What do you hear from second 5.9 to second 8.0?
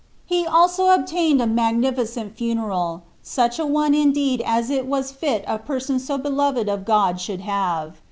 so beloved of God should have.